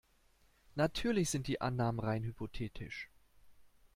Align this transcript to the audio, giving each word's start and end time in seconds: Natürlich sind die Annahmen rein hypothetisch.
Natürlich 0.73 1.29
sind 1.29 1.45
die 1.45 1.61
Annahmen 1.61 1.99
rein 1.99 2.23
hypothetisch. 2.23 3.11